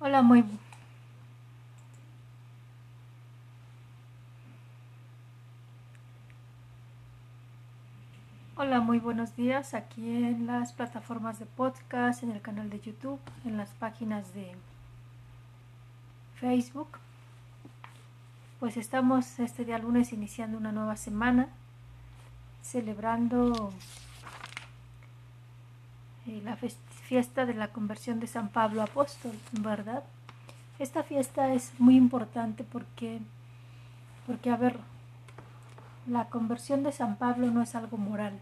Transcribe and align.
Hola, 0.00 0.22
muy 0.22 0.44
Hola, 8.56 8.80
muy 8.80 8.98
buenos 8.98 9.36
días 9.36 9.74
aquí 9.74 10.08
en 10.08 10.46
las 10.46 10.72
plataformas 10.72 11.38
de 11.38 11.46
podcast, 11.46 12.22
en 12.22 12.30
el 12.30 12.40
canal 12.40 12.70
de 12.70 12.80
YouTube, 12.80 13.20
en 13.44 13.56
las 13.56 13.70
páginas 13.70 14.34
de 14.34 14.52
Facebook. 16.36 16.98
Pues 18.60 18.76
estamos 18.76 19.38
este 19.38 19.64
día 19.64 19.78
lunes 19.78 20.12
iniciando 20.12 20.58
una 20.58 20.72
nueva 20.72 20.96
semana, 20.96 21.48
celebrando 22.62 23.72
eh, 26.26 26.40
la 26.44 26.56
fiesta 27.14 27.46
de 27.46 27.54
la 27.54 27.68
conversión 27.68 28.18
de 28.18 28.26
San 28.26 28.48
Pablo 28.48 28.82
Apóstol, 28.82 29.38
¿verdad? 29.52 30.02
Esta 30.80 31.04
fiesta 31.04 31.54
es 31.54 31.70
muy 31.78 31.94
importante 31.96 32.64
porque, 32.64 33.20
porque 34.26 34.50
a 34.50 34.56
ver, 34.56 34.80
la 36.08 36.24
conversión 36.24 36.82
de 36.82 36.90
San 36.90 37.14
Pablo 37.14 37.52
no 37.52 37.62
es 37.62 37.76
algo 37.76 37.98
moral, 37.98 38.40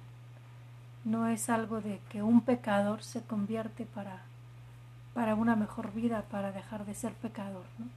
no 1.04 1.28
es 1.28 1.50
algo 1.50 1.82
de 1.82 2.00
que 2.08 2.22
un 2.22 2.40
pecador 2.40 3.02
se 3.02 3.20
convierte 3.20 3.84
para, 3.84 4.22
para 5.12 5.34
una 5.34 5.54
mejor 5.54 5.92
vida, 5.92 6.22
para 6.30 6.50
dejar 6.50 6.86
de 6.86 6.94
ser 6.94 7.12
pecador. 7.12 7.66
¿no? 7.78 7.88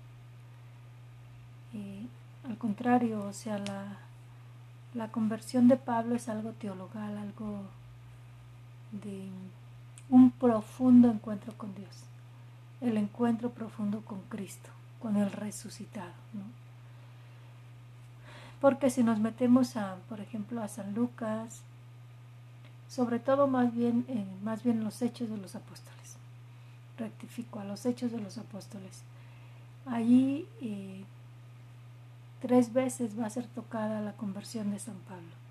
Al 2.50 2.58
contrario, 2.58 3.24
o 3.24 3.32
sea, 3.32 3.60
la, 3.60 4.00
la 4.94 5.08
conversión 5.10 5.70
de 5.70 5.78
Pablo 5.78 6.16
es 6.16 6.28
algo 6.28 6.52
teologal, 6.52 7.18
algo 7.18 7.62
de 8.92 9.30
un 10.09 10.32
profundo 10.32 11.09
encuentro 11.09 11.54
con 11.58 11.73
Dios, 11.76 12.04
el 12.82 12.98
encuentro 12.98 13.50
profundo 13.50 14.02
con 14.02 14.22
Cristo, 14.30 14.70
con 15.02 15.18
el 15.18 15.32
resucitado. 15.32 16.13
¿no? 16.34 16.43
Porque 18.62 18.90
si 18.90 19.04
nos 19.04 19.20
metemos 19.20 19.77
a, 19.77 19.96
por 20.10 20.20
ejemplo, 20.20 20.62
a 20.62 20.68
San 20.68 20.93
Lucas, 20.93 21.62
sobre 22.88 23.20
todo 23.20 23.48
más 23.48 23.74
bien, 23.74 24.05
eh, 24.07 24.26
más 24.43 24.63
bien 24.63 24.84
los 24.84 25.02
hechos 25.02 25.30
de 25.30 25.38
los 25.38 25.55
apóstoles, 25.55 26.18
rectifico, 26.98 27.60
a 27.60 27.65
los 27.65 27.85
hechos 27.85 28.12
de 28.12 28.20
los 28.20 28.37
apóstoles, 28.37 29.02
allí 29.85 30.48
eh, 30.62 31.04
tres 32.41 32.74
veces 32.74 33.20
va 33.20 33.26
a 33.26 33.30
ser 33.30 33.48
tocada 33.48 34.02
la 34.02 34.13
conversión 34.13 34.71
de 34.71 34.80
San 34.80 34.98
Pablo. 35.08 35.45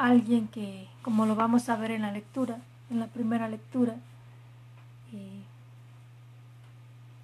Alguien 0.00 0.48
que, 0.48 0.88
como 1.02 1.26
lo 1.26 1.36
vamos 1.36 1.68
a 1.68 1.76
ver 1.76 1.90
en 1.90 2.00
la 2.00 2.10
lectura, 2.10 2.56
en 2.88 3.00
la 3.00 3.08
primera 3.08 3.50
lectura, 3.50 3.96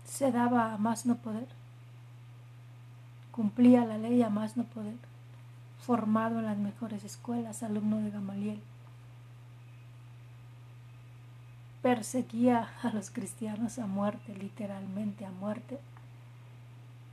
se 0.05 0.31
daba 0.31 0.75
a 0.75 0.77
más 0.77 1.07
no 1.07 1.17
poder, 1.17 1.49
cumplía 3.33 3.87
la 3.87 3.97
ley 3.97 4.23
a 4.23 4.29
más 4.29 4.59
no 4.59 4.65
poder, 4.65 4.99
formado 5.81 6.39
en 6.41 6.45
las 6.45 6.59
mejores 6.59 7.03
escuelas, 7.03 7.63
alumno 7.63 7.97
de 7.97 8.11
Gamaliel. 8.11 8.61
Perseguía 11.81 12.69
a 12.83 12.91
los 12.91 13.11
cristianos 13.11 13.79
a 13.79 13.87
muerte, 13.87 14.37
literalmente 14.37 15.25
a 15.25 15.31
muerte, 15.31 15.79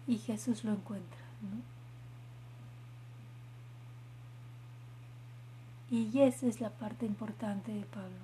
y 0.07 0.17
Jesús 0.17 0.65
lo 0.65 0.73
encuentra. 0.73 1.19
Y 5.93 6.21
esa 6.21 6.47
es 6.47 6.59
la 6.59 6.71
parte 6.71 7.05
importante 7.05 7.71
de 7.71 7.85
Pablo. 7.85 8.17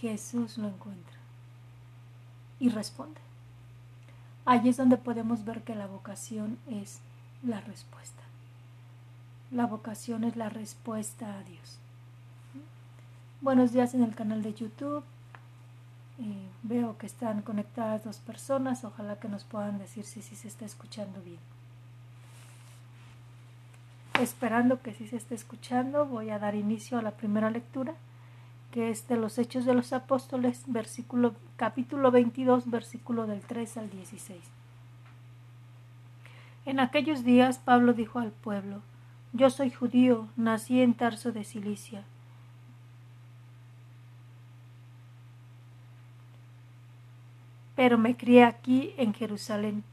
Jesús 0.00 0.58
lo 0.58 0.66
encuentra 0.66 1.14
y 2.58 2.70
responde. 2.70 3.20
Allí 4.44 4.70
es 4.70 4.76
donde 4.76 4.96
podemos 4.96 5.44
ver 5.44 5.62
que 5.62 5.76
la 5.76 5.86
vocación 5.86 6.58
es 6.68 6.98
la 7.44 7.60
respuesta. 7.60 8.24
La 9.52 9.66
vocación 9.66 10.24
es 10.24 10.34
la 10.34 10.48
respuesta 10.48 11.38
a 11.38 11.44
Dios. 11.44 11.78
Buenos 13.40 13.70
días 13.70 13.94
en 13.94 14.02
el 14.02 14.16
canal 14.16 14.42
de 14.42 14.54
YouTube. 14.54 15.04
Eh, 16.18 16.48
veo 16.64 16.98
que 16.98 17.06
están 17.06 17.42
conectadas 17.42 18.02
dos 18.02 18.18
personas. 18.18 18.82
Ojalá 18.82 19.20
que 19.20 19.28
nos 19.28 19.44
puedan 19.44 19.78
decir 19.78 20.04
si, 20.04 20.20
si 20.20 20.34
se 20.34 20.48
está 20.48 20.64
escuchando 20.64 21.22
bien. 21.22 21.38
Esperando 24.20 24.80
que 24.80 24.94
sí 24.94 25.06
se 25.06 25.16
esté 25.16 25.34
escuchando, 25.34 26.06
voy 26.06 26.30
a 26.30 26.38
dar 26.38 26.54
inicio 26.54 26.98
a 26.98 27.02
la 27.02 27.10
primera 27.10 27.50
lectura, 27.50 27.94
que 28.70 28.88
es 28.88 29.08
de 29.08 29.16
los 29.16 29.38
Hechos 29.38 29.66
de 29.66 29.74
los 29.74 29.92
Apóstoles, 29.92 30.64
capítulo 31.56 32.10
22, 32.10 32.70
versículo 32.70 33.26
del 33.26 33.40
3 33.42 33.76
al 33.76 33.90
16. 33.90 34.40
En 36.64 36.80
aquellos 36.80 37.24
días 37.24 37.58
Pablo 37.58 37.92
dijo 37.92 38.18
al 38.18 38.32
pueblo, 38.32 38.80
Yo 39.34 39.50
soy 39.50 39.70
judío, 39.70 40.28
nací 40.36 40.80
en 40.80 40.94
Tarso 40.94 41.32
de 41.32 41.44
Cilicia. 41.44 42.02
Pero 47.74 47.98
me 47.98 48.16
crié 48.16 48.44
aquí 48.44 48.94
en 48.96 49.12
Jerusalén 49.12 49.84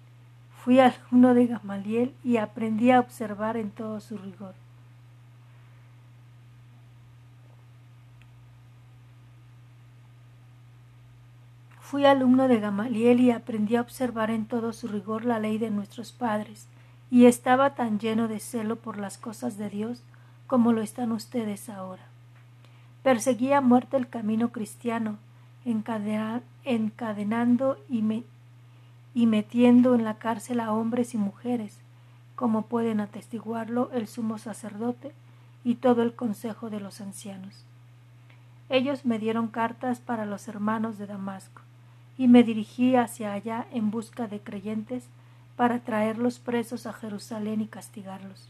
Fui 0.64 0.80
alumno 0.80 1.34
de 1.34 1.48
Gamaliel 1.48 2.14
y 2.24 2.38
aprendí 2.38 2.92
a 2.92 3.02
observar 3.02 3.58
en 3.58 3.70
todo 3.70 4.00
su 4.00 4.18
rigor. 4.18 4.54
Fui 11.82 12.06
alumno 12.06 12.48
de 12.48 12.62
Gamaliel 12.62 13.20
y 13.20 13.32
aprendí 13.32 13.76
a 13.76 13.82
observar 13.82 14.32
en 14.32 14.46
todo 14.46 14.72
su 14.72 14.88
rigor 14.88 15.26
la 15.26 15.38
ley 15.38 15.58
de 15.58 15.70
nuestros 15.70 16.14
padres, 16.14 16.70
y 17.12 17.26
estaba 17.26 17.76
tan 17.76 18.00
lleno 18.00 18.30
de 18.30 18.40
celo 18.40 18.78
por 18.78 18.98
las 18.98 19.18
cosas 19.18 19.58
de 19.58 19.70
Dios 19.70 20.02
como 20.48 20.72
lo 20.72 20.82
están 20.82 21.12
ustedes 21.12 21.68
ahora. 21.68 22.04
Perseguí 23.04 23.52
a 23.52 23.60
muerte 23.60 23.98
el 23.98 24.08
camino 24.08 24.54
cristiano, 24.54 25.18
encadenando 25.66 26.46
y, 27.90 28.02
me, 28.02 28.24
y 29.14 29.28
metiendo 29.28 29.94
en 29.96 30.04
la 30.04 30.16
cárcel 30.16 30.60
a 30.60 30.74
hombres 30.74 31.14
y 31.14 31.18
mujeres, 31.18 31.80
como 32.36 32.64
pueden 32.64 33.00
atestiguarlo 33.00 33.92
el 33.94 34.08
sumo 34.08 34.38
sacerdote 34.38 35.14
y 35.64 35.76
todo 35.76 36.02
el 36.02 36.14
consejo 36.16 36.70
de 36.70 36.80
los 36.80 37.00
ancianos. 37.00 37.66
Ellos 38.70 39.06
me 39.06 39.20
dieron 39.20 39.50
cartas 39.50 40.00
para 40.00 40.26
los 40.26 40.48
hermanos 40.48 40.98
de 40.98 41.06
Damasco, 41.06 41.62
y 42.18 42.28
me 42.28 42.44
dirigí 42.44 42.96
hacia 42.96 43.34
allá 43.34 43.68
en 43.72 43.92
busca 43.92 44.28
de 44.28 44.40
creyentes 44.40 45.06
para 45.56 45.80
traerlos 45.80 46.40
presos 46.40 46.86
a 46.86 46.94
Jerusalén 46.94 47.62
y 47.62 47.68
castigarlos. 47.68 48.50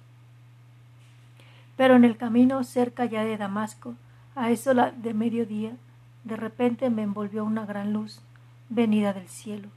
Pero 1.76 1.96
en 1.96 2.06
el 2.06 2.18
camino 2.18 2.64
cerca 2.64 3.06
ya 3.06 3.24
de 3.24 3.38
Damasco, 3.38 3.96
a 4.36 4.52
eso 4.52 4.74
de 4.74 5.14
mediodía, 5.14 5.76
de 6.24 6.36
repente 6.36 6.90
me 6.90 7.04
envolvió 7.04 7.44
una 7.44 7.66
gran 7.66 7.94
luz 7.94 8.22
venida 8.70 9.14
del 9.14 9.28
cielo 9.28 9.70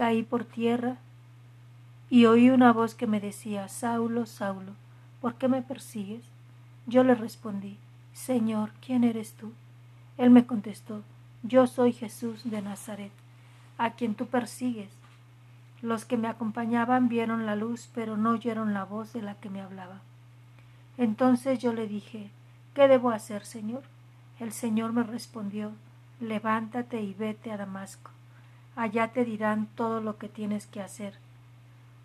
caí 0.00 0.22
por 0.22 0.46
tierra 0.46 0.96
y 2.08 2.24
oí 2.24 2.48
una 2.48 2.72
voz 2.72 2.94
que 2.94 3.06
me 3.06 3.20
decía 3.20 3.68
Saulo, 3.68 4.24
Saulo, 4.24 4.72
¿por 5.20 5.34
qué 5.34 5.46
me 5.46 5.60
persigues? 5.60 6.22
Yo 6.86 7.04
le 7.04 7.14
respondí 7.14 7.76
Señor, 8.14 8.70
¿quién 8.80 9.04
eres 9.04 9.34
tú? 9.34 9.52
Él 10.16 10.30
me 10.30 10.46
contestó 10.46 11.02
Yo 11.42 11.66
soy 11.66 11.92
Jesús 11.92 12.50
de 12.50 12.62
Nazaret, 12.62 13.12
a 13.76 13.90
quien 13.90 14.14
tú 14.14 14.24
persigues. 14.24 14.88
Los 15.82 16.06
que 16.06 16.16
me 16.16 16.28
acompañaban 16.28 17.10
vieron 17.10 17.44
la 17.44 17.54
luz, 17.54 17.90
pero 17.94 18.16
no 18.16 18.30
oyeron 18.30 18.72
la 18.72 18.86
voz 18.86 19.12
de 19.12 19.20
la 19.20 19.34
que 19.34 19.50
me 19.50 19.60
hablaba. 19.60 20.00
Entonces 20.96 21.58
yo 21.58 21.74
le 21.74 21.86
dije 21.86 22.30
¿Qué 22.72 22.88
debo 22.88 23.10
hacer, 23.10 23.44
Señor? 23.44 23.82
El 24.38 24.52
Señor 24.52 24.94
me 24.94 25.02
respondió 25.02 25.72
Levántate 26.20 27.02
y 27.02 27.12
vete 27.12 27.52
a 27.52 27.58
Damasco 27.58 28.12
allá 28.80 29.08
te 29.08 29.26
dirán 29.26 29.68
todo 29.74 30.00
lo 30.00 30.16
que 30.16 30.30
tienes 30.30 30.66
que 30.66 30.80
hacer. 30.80 31.18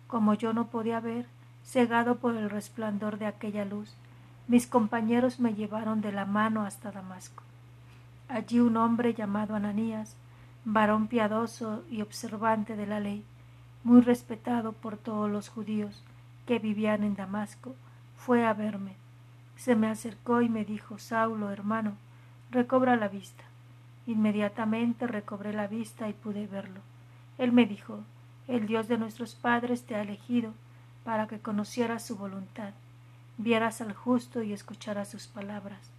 Como 0.08 0.34
yo 0.34 0.52
no 0.52 0.66
podía 0.66 1.00
ver, 1.00 1.26
cegado 1.64 2.16
por 2.16 2.36
el 2.36 2.50
resplandor 2.50 3.18
de 3.18 3.24
aquella 3.24 3.64
luz, 3.64 3.94
mis 4.46 4.66
compañeros 4.66 5.40
me 5.40 5.54
llevaron 5.54 6.02
de 6.02 6.12
la 6.12 6.26
mano 6.26 6.66
hasta 6.66 6.92
Damasco. 6.92 7.42
Allí 8.28 8.60
un 8.60 8.76
hombre 8.76 9.14
llamado 9.14 9.54
Ananías, 9.54 10.16
varón 10.66 11.08
piadoso 11.08 11.82
y 11.90 12.02
observante 12.02 12.76
de 12.76 12.86
la 12.86 13.00
ley, 13.00 13.24
muy 13.82 14.02
respetado 14.02 14.72
por 14.72 14.98
todos 14.98 15.30
los 15.30 15.48
judíos 15.48 16.02
que 16.44 16.58
vivían 16.58 17.04
en 17.04 17.16
Damasco, 17.16 17.74
fue 18.18 18.44
a 18.44 18.52
verme. 18.52 18.96
Se 19.56 19.76
me 19.76 19.88
acercó 19.88 20.42
y 20.42 20.50
me 20.50 20.66
dijo 20.66 20.98
Saulo, 20.98 21.50
hermano, 21.50 21.94
recobra 22.50 22.96
la 22.96 23.08
vista. 23.08 23.45
Inmediatamente 24.06 25.06
recobré 25.06 25.52
la 25.52 25.66
vista 25.66 26.08
y 26.08 26.12
pude 26.12 26.46
verlo. 26.46 26.80
Él 27.38 27.52
me 27.52 27.66
dijo, 27.66 28.00
el 28.48 28.66
Dios 28.66 28.88
de 28.88 28.98
nuestros 28.98 29.34
padres 29.34 29.84
te 29.84 29.94
ha 29.96 30.02
elegido 30.02 30.52
para 31.04 31.26
que 31.26 31.40
conocieras 31.40 32.04
su 32.06 32.16
voluntad, 32.16 32.72
vieras 33.38 33.80
al 33.80 33.92
justo 33.94 34.42
y 34.42 34.52
escucharas 34.52 35.08
sus 35.08 35.26
palabras. 35.26 35.90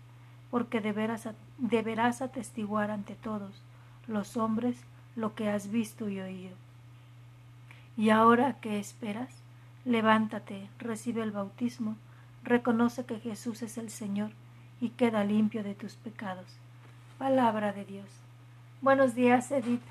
porque 0.50 0.80
deberás, 0.82 1.28
deberás 1.58 2.22
atestiguar 2.22 2.92
ante 2.92 3.16
todos 3.16 3.62
los 4.08 4.38
hombres 4.38 4.78
lo 5.16 5.36
que 5.36 5.50
has 5.50 5.70
visto 5.72 6.10
y 6.10 6.20
oído. 6.20 6.56
Y 7.98 8.12
ahora, 8.12 8.58
¿qué 8.62 8.80
esperas? 8.80 9.30
Levántate, 9.84 10.70
recibe 10.80 11.24
el 11.24 11.32
bautismo, 11.32 11.96
reconoce 12.44 13.06
que 13.06 13.20
Jesús 13.20 13.62
es 13.62 13.78
el 13.78 13.90
Señor 13.90 14.32
y 14.80 14.90
queda 14.90 15.24
limpio 15.24 15.64
de 15.64 15.76
tus 15.76 15.96
pecados. 15.96 16.58
Palabra 17.18 17.74
de 17.74 17.84
Dios. 17.84 18.06
Buenos 18.80 19.16
días, 19.16 19.50
Edith. 19.50 19.82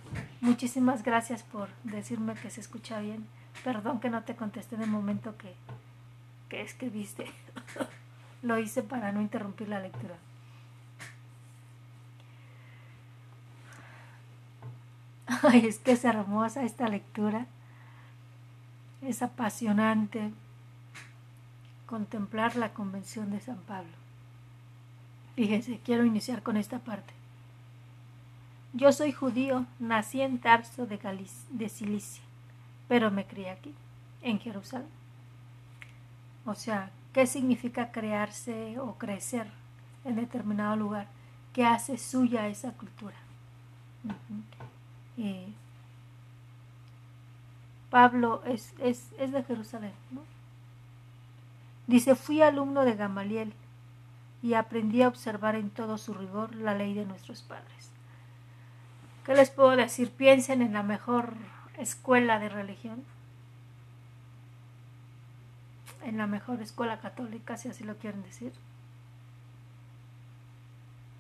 Muchísimas 0.41 1.03
gracias 1.03 1.43
por 1.43 1.69
decirme 1.83 2.35
que 2.35 2.51
se 2.51 2.61
escucha 2.61 3.01
bien. 3.01 3.27
Perdón 3.65 3.99
que 3.99 4.11
no 4.11 4.23
te 4.23 4.37
contesté 4.37 4.77
en 4.77 4.83
el 4.83 4.91
momento 4.91 5.37
que, 5.37 5.53
que 6.49 6.63
escribiste. 6.63 7.27
Lo 8.43 8.59
hice 8.59 8.85
para 8.85 9.11
no 9.11 9.21
interrumpir 9.21 9.69
la 9.69 9.81
lectura. 9.81 10.15
Ay, 15.43 15.67
es 15.67 15.81
que 15.81 15.93
es 15.93 16.05
hermosa 16.05 16.63
esta 16.63 16.87
lectura. 16.87 17.47
Es 19.03 19.21
apasionante 19.23 20.33
contemplar 21.87 22.55
la 22.55 22.73
convención 22.73 23.33
de 23.33 23.41
San 23.41 23.59
Pablo. 23.63 24.06
Fíjense, 25.37 25.79
quiero 25.85 26.05
iniciar 26.05 26.43
con 26.43 26.57
esta 26.57 26.79
parte. 26.79 27.13
Yo 28.73 28.91
soy 28.93 29.13
judío, 29.13 29.67
nací 29.79 30.23
en 30.23 30.39
Tarso 30.39 30.87
de, 30.87 30.99
de 31.51 31.69
Cilicia, 31.69 32.23
pero 32.89 33.11
me 33.11 33.27
crié 33.27 33.51
aquí, 33.51 33.75
en 34.23 34.41
Jerusalén. 34.41 34.89
O 36.47 36.55
sea, 36.55 36.91
¿qué 37.13 37.27
significa 37.27 37.93
crearse 37.93 38.79
o 38.79 38.95
crecer 38.95 39.47
en 40.05 40.17
determinado 40.17 40.75
lugar? 40.77 41.07
¿Qué 41.53 41.65
hace 41.65 41.99
suya 41.99 42.49
esa 42.49 42.73
cultura? 42.73 43.17
Pablo 47.91 48.43
es, 48.45 48.75
es, 48.79 49.11
es, 49.19 49.33
de 49.33 49.43
Jerusalén. 49.43 49.93
¿no? 50.11 50.21
Dice, 51.87 52.15
fui 52.15 52.43
alumno 52.43 52.85
de 52.85 52.95
Gamaliel 52.95 53.53
y 54.47 54.55
aprendí 54.55 55.03
a 55.03 55.09
observar 55.09 55.57
en 55.57 55.71
todo 55.71 55.99
su 55.99 56.15
rigor 56.15 56.55
la 56.55 56.73
ley 56.73 56.95
de 56.95 57.05
nuestros 57.05 57.43
padres. 57.43 57.91
¿Qué 59.25 59.35
les 59.35 59.51
puedo 59.51 59.75
decir? 59.75 60.13
Piensen 60.13 60.63
en 60.63 60.73
la 60.73 60.85
mejor 60.85 61.35
escuela 61.79 62.39
de 62.39 62.49
religión, 62.49 63.03
en 66.05 66.17
la 66.17 66.29
mejor 66.29 66.63
escuela 66.63 67.01
católica, 67.01 67.57
si 67.57 67.71
así 67.71 67.83
lo 67.83 67.97
quieren 67.97 68.23
decir. 68.23 68.53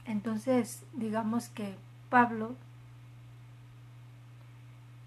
Entonces, 0.05 0.84
digamos 0.93 1.49
que 1.49 1.75
Pablo 2.08 2.55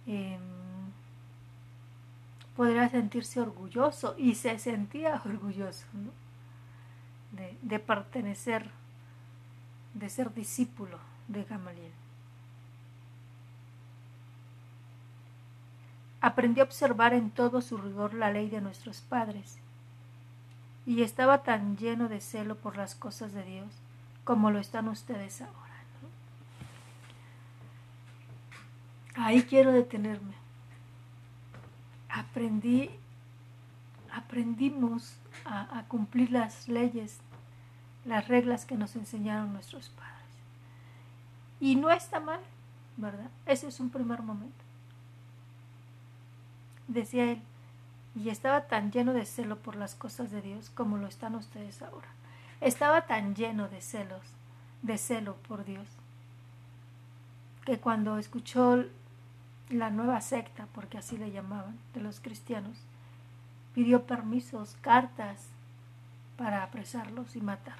em, 0.07 0.41
podría 2.57 2.89
sentirse 2.89 3.39
orgulloso 3.39 4.15
y 4.17 4.35
se 4.35 4.59
sentía 4.59 5.21
orgulloso 5.23 5.85
de, 7.31 7.79
pertenecer, 7.79 8.69
de 9.93 10.09
ser 10.09 10.33
discípulo 10.33 10.97
de 11.27 11.43
Gamaliel. 11.43 11.91
Aprendió 16.21 16.63
a 16.63 16.65
observar 16.65 17.13
en 17.13 17.31
todo 17.31 17.61
su 17.61 17.77
rigor 17.77 18.13
la 18.13 18.31
ley 18.31 18.49
de 18.49 18.61
nuestros 18.61 19.01
padres, 19.01 19.57
y 20.85 21.03
estaba 21.03 21.43
tan 21.43 21.77
lleno 21.77 22.09
de 22.09 22.19
celo 22.19 22.55
por 22.55 22.75
las 22.75 22.95
cosas 22.95 23.33
de 23.33 23.43
Dios 23.43 23.67
como 24.23 24.51
lo 24.51 24.59
están 24.59 24.87
ustedes 24.87 25.41
ahora. 25.41 25.69
Ahí 29.15 29.43
quiero 29.43 29.71
detenerme. 29.71 30.33
Aprendí, 32.09 32.89
aprendimos 34.11 35.18
a, 35.45 35.83
cumplir 35.87 36.31
las 36.31 36.67
leyes, 36.67 37.19
las 38.05 38.27
reglas 38.27 38.65
que 38.65 38.75
nos 38.75 38.95
enseñaron 38.95 39.53
nuestros 39.53 39.89
padres. 39.89 40.15
Y 41.59 41.75
no 41.75 41.89
está 41.91 42.19
mal, 42.19 42.39
¿verdad? 42.97 43.29
Ese 43.45 43.67
es 43.67 43.79
un 43.79 43.89
primer 43.89 44.21
momento 44.21 44.69
decía 46.89 47.31
él, 47.31 47.41
y 48.15 48.29
estaba 48.29 48.67
tan 48.67 48.91
lleno 48.91 49.13
de 49.13 49.25
celo 49.25 49.57
por 49.59 49.75
las 49.75 49.95
cosas 49.95 50.31
de 50.31 50.41
Dios 50.41 50.69
como 50.71 50.97
lo 50.97 51.07
están 51.07 51.35
ustedes 51.35 51.81
ahora. 51.81 52.07
Estaba 52.59 53.05
tan 53.05 53.35
lleno 53.35 53.69
de 53.69 53.81
celos, 53.81 54.21
de 54.81 54.97
celo 54.97 55.35
por 55.47 55.63
Dios, 55.63 55.87
que 57.65 57.79
cuando 57.79 58.17
escuchó 58.17 58.83
la 59.69 59.91
nueva 59.91 60.19
secta, 60.19 60.67
porque 60.73 60.97
así 60.97 61.17
le 61.17 61.31
llamaban, 61.31 61.77
de 61.93 62.01
los 62.01 62.19
cristianos, 62.19 62.77
pidió 63.79 64.05
permisos, 64.05 64.75
cartas 64.81 65.47
para 66.35 66.63
apresarlos 66.63 67.37
y 67.37 67.39
matarlos. 67.39 67.79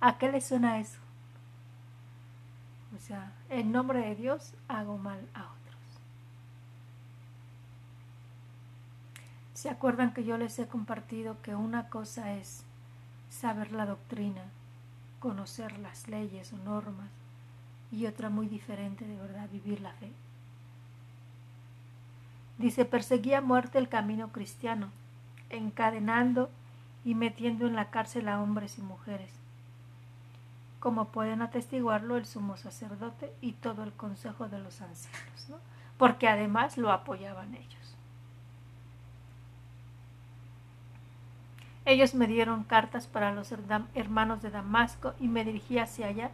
¿A 0.00 0.18
qué 0.18 0.30
le 0.30 0.40
suena 0.40 0.78
eso? 0.78 1.00
O 2.94 3.00
sea, 3.00 3.32
en 3.50 3.72
nombre 3.72 3.98
de 3.98 4.14
Dios 4.14 4.54
hago 4.68 4.98
mal 4.98 5.18
a 5.34 5.40
otros. 5.40 5.80
¿Se 9.54 9.68
acuerdan 9.68 10.14
que 10.14 10.22
yo 10.22 10.38
les 10.38 10.56
he 10.60 10.68
compartido 10.68 11.42
que 11.42 11.56
una 11.56 11.88
cosa 11.88 12.34
es 12.34 12.62
saber 13.30 13.72
la 13.72 13.86
doctrina, 13.86 14.44
conocer 15.18 15.76
las 15.80 16.06
leyes 16.06 16.52
o 16.52 16.56
normas, 16.58 17.10
y 17.90 18.06
otra 18.06 18.30
muy 18.30 18.46
diferente 18.46 19.04
de 19.04 19.16
verdad, 19.16 19.48
vivir 19.50 19.80
la 19.80 19.92
fe? 19.94 20.12
Dice, 22.62 22.84
perseguía 22.84 23.40
muerte 23.40 23.78
el 23.78 23.88
camino 23.88 24.28
cristiano, 24.28 24.92
encadenando 25.50 26.48
y 27.04 27.16
metiendo 27.16 27.66
en 27.66 27.74
la 27.74 27.90
cárcel 27.90 28.28
a 28.28 28.40
hombres 28.40 28.78
y 28.78 28.82
mujeres, 28.82 29.32
como 30.78 31.06
pueden 31.06 31.42
atestiguarlo 31.42 32.16
el 32.16 32.24
sumo 32.24 32.56
sacerdote 32.56 33.32
y 33.40 33.54
todo 33.54 33.82
el 33.82 33.90
consejo 33.92 34.46
de 34.46 34.60
los 34.60 34.80
ancianos, 34.80 35.48
¿no? 35.48 35.56
porque 35.98 36.28
además 36.28 36.78
lo 36.78 36.92
apoyaban 36.92 37.52
ellos. 37.52 37.96
Ellos 41.84 42.14
me 42.14 42.28
dieron 42.28 42.62
cartas 42.62 43.08
para 43.08 43.32
los 43.32 43.50
hermanos 43.94 44.40
de 44.40 44.50
Damasco 44.50 45.14
y 45.18 45.26
me 45.26 45.44
dirigí 45.44 45.80
hacia 45.80 46.06
allá 46.06 46.30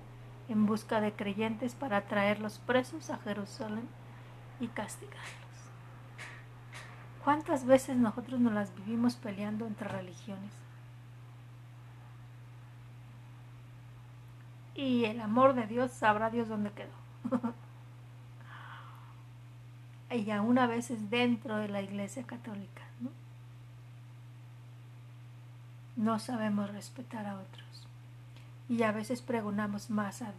en 0.50 0.66
busca 0.66 1.00
de 1.00 1.12
creyentes 1.12 1.74
para 1.74 2.02
traerlos 2.02 2.58
presos 2.58 3.08
a 3.08 3.16
Jerusalén 3.16 3.88
y 4.60 4.66
castigarlos. 4.66 5.47
¿Cuántas 7.28 7.66
veces 7.66 7.94
nosotros 7.94 8.40
nos 8.40 8.54
las 8.54 8.74
vivimos 8.74 9.16
peleando 9.16 9.66
entre 9.66 9.86
religiones? 9.86 10.50
Y 14.74 15.04
el 15.04 15.20
amor 15.20 15.52
de 15.52 15.66
Dios 15.66 15.90
sabrá 15.92 16.30
Dios 16.30 16.48
dónde 16.48 16.72
quedó. 16.72 17.52
y 20.10 20.30
aún 20.30 20.58
a 20.58 20.66
veces 20.66 21.10
dentro 21.10 21.58
de 21.58 21.68
la 21.68 21.82
iglesia 21.82 22.22
católica. 22.22 22.84
¿no? 22.98 23.10
no 25.96 26.18
sabemos 26.18 26.72
respetar 26.72 27.26
a 27.26 27.34
otros. 27.34 27.86
Y 28.70 28.84
a 28.84 28.92
veces 28.92 29.20
pregonamos 29.20 29.90
más 29.90 30.22
a 30.22 30.32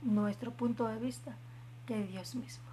nuestro 0.00 0.50
punto 0.50 0.88
de 0.88 0.96
vista 0.96 1.36
que 1.84 2.06
Dios 2.06 2.34
mismo. 2.34 2.71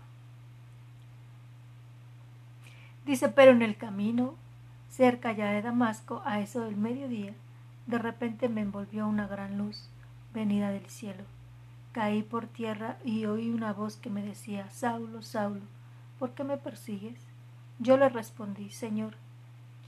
Dice, 3.06 3.30
pero 3.30 3.52
en 3.52 3.62
el 3.62 3.78
camino, 3.78 4.36
cerca 4.90 5.32
ya 5.32 5.52
de 5.52 5.62
Damasco, 5.62 6.22
a 6.26 6.40
eso 6.40 6.62
del 6.62 6.78
mediodía, 6.78 7.34
de 7.88 7.98
repente 7.98 8.50
me 8.50 8.62
envolvió 8.62 9.08
una 9.08 9.28
gran 9.28 9.58
luz 9.58 9.90
venida 10.34 10.70
del 10.70 10.86
cielo. 10.88 11.24
Caí 11.92 12.22
por 12.22 12.48
tierra 12.48 12.98
y 13.04 13.26
oí 13.26 13.50
una 13.50 13.74
voz 13.74 13.98
que 13.98 14.10
me 14.10 14.22
decía, 14.22 14.70
Saulo, 14.70 15.24
Saulo, 15.24 15.66
¿por 16.20 16.32
qué 16.32 16.44
me 16.44 16.58
persigues? 16.58 17.20
Yo 17.80 17.98
le 17.98 18.10
respondí, 18.10 18.70
Señor, 18.70 19.16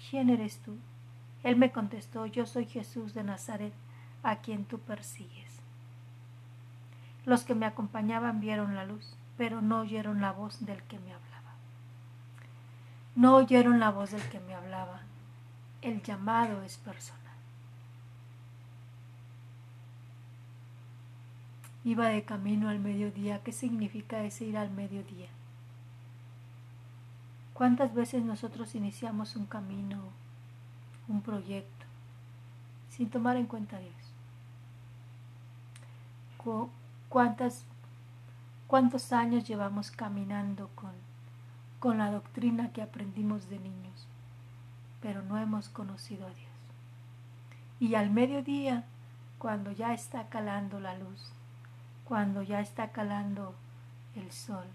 ¿quién 0.10 0.30
eres 0.30 0.58
tú? 0.60 0.78
Él 1.44 1.58
me 1.58 1.72
contestó, 1.72 2.26
yo 2.26 2.46
soy 2.46 2.66
Jesús 2.66 3.14
de 3.14 3.24
Nazaret, 3.24 3.74
a 4.24 4.38
quien 4.38 4.66
tú 4.66 4.80
persigues. 4.80 5.60
Los 7.26 7.44
que 7.44 7.56
me 7.56 7.66
acompañaban 7.66 8.40
vieron 8.40 8.76
la 8.76 8.86
luz, 8.86 9.16
pero 9.38 9.62
no 9.62 9.82
oyeron 9.82 10.22
la 10.22 10.32
voz 10.32 10.66
del 10.66 10.82
que 10.84 11.00
me 11.00 11.14
hablaba. 11.14 11.31
No 13.16 13.36
oyeron 13.36 13.80
la 13.80 13.92
voz 13.92 14.12
del 14.12 14.24
que 14.30 14.40
me 14.40 14.54
hablaba. 14.54 15.02
El 15.82 16.02
llamado 16.02 16.62
es 16.64 16.78
personal. 16.78 17.20
Iba 21.84 22.08
de 22.08 22.24
camino 22.24 22.70
al 22.70 22.80
mediodía. 22.80 23.42
¿Qué 23.44 23.52
significa 23.52 24.24
ese 24.24 24.46
ir 24.46 24.58
al 24.58 24.72
mediodía? 24.72 25.30
¿Cuántas 27.54 27.94
veces 27.94 28.24
nosotros 28.24 28.76
iniciamos 28.76 29.36
un 29.36 29.46
camino 29.46 30.22
un 31.12 31.22
proyecto, 31.22 31.86
sin 32.90 33.10
tomar 33.10 33.38
en 33.38 33.46
cuenta 33.46 33.78
a 33.78 33.80
Dios. 33.80 33.94
cuántas, 37.10 37.66
cuántos 38.68 39.14
años 39.14 39.48
llevamos 39.48 39.92
caminando 39.92 40.70
con, 40.76 40.92
con 41.82 41.98
la 41.98 42.12
doctrina 42.12 42.72
que 42.72 42.84
aprendimos 42.84 43.50
de 43.50 43.58
niños, 43.58 44.08
pero 45.02 45.24
no 45.24 45.40
hemos 45.40 45.68
conocido 45.68 46.28
a 46.28 46.30
Dios. 46.30 46.52
Y 47.80 47.96
al 47.96 48.12
mediodía, 48.12 48.86
cuando 49.40 49.72
ya 49.72 49.92
está 49.92 50.30
calando 50.30 50.80
la 50.80 50.96
luz, 50.96 51.34
cuando 52.06 52.44
ya 52.44 52.62
está 52.62 52.92
calando 52.92 53.56
el 54.16 54.32
sol, 54.32 54.68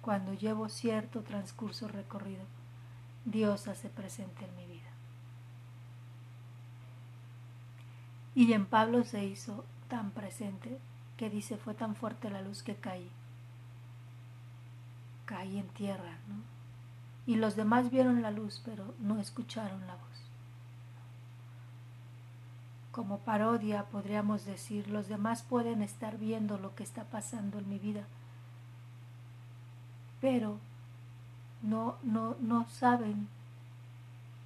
cuando 0.00 0.32
llevo 0.32 0.70
cierto 0.70 1.20
transcurso 1.20 1.88
recorrido, 1.88 2.44
Dios 3.26 3.68
hace 3.68 3.90
presente 3.90 4.46
en 4.46 4.56
mi 4.56 4.64
vida. 4.64 4.88
Y 8.34 8.54
en 8.54 8.64
Pablo 8.64 9.04
se 9.04 9.26
hizo 9.26 9.66
tan 9.88 10.10
presente 10.10 10.78
que 11.18 11.28
dice 11.28 11.58
fue 11.58 11.74
tan 11.74 11.94
fuerte 11.96 12.30
la 12.30 12.40
luz 12.40 12.62
que 12.62 12.76
caí. 12.76 13.10
Caí 15.26 15.58
en 15.58 15.68
tierra, 15.68 16.18
¿no? 16.28 16.36
Y 17.26 17.36
los 17.36 17.56
demás 17.56 17.90
vieron 17.90 18.22
la 18.22 18.30
luz, 18.30 18.62
pero 18.64 18.94
no 19.00 19.20
escucharon 19.20 19.86
la 19.86 19.94
voz. 19.94 20.02
Como 22.92 23.18
parodia 23.18 23.84
podríamos 23.84 24.46
decir, 24.46 24.88
los 24.88 25.08
demás 25.08 25.42
pueden 25.42 25.82
estar 25.82 26.16
viendo 26.16 26.56
lo 26.56 26.74
que 26.74 26.82
está 26.82 27.04
pasando 27.04 27.58
en 27.58 27.68
mi 27.68 27.78
vida, 27.78 28.04
pero 30.20 30.58
no, 31.62 31.96
no, 32.02 32.36
no 32.40 32.66
saben, 32.68 33.28